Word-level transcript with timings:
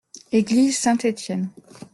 Église 0.31 0.79
Saint-Étienne. 0.79 1.51